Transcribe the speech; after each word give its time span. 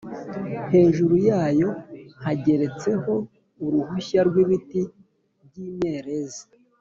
hejuru 0.71 1.15
yayo 1.29 1.69
hageretseho 2.23 3.13
uruhushya 3.65 4.19
rw’ibiti 4.27 4.81
by’imyerezi 5.45 6.43